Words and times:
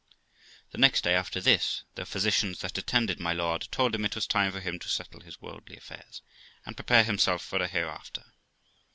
The 0.71 0.79
next 0.79 1.03
day 1.03 1.13
after 1.13 1.39
this, 1.39 1.83
the 1.93 2.07
physicians 2.07 2.61
that 2.61 2.75
attended 2.75 3.19
my 3.19 3.33
lord 3.33 3.67
told 3.69 3.93
him 3.93 4.03
it 4.03 4.15
was 4.15 4.25
time 4.25 4.51
for 4.51 4.59
him 4.59 4.79
to 4.79 4.89
settle 4.89 5.19
his 5.19 5.39
worldly 5.39 5.77
affairs, 5.77 6.23
and 6.65 6.75
prepare 6.75 7.03
himself 7.03 7.43
for, 7.43 7.61
a 7.61 7.67
hereafter. 7.67 8.23